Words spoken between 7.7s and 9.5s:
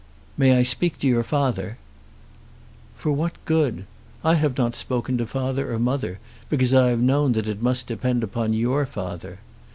depend upon your father.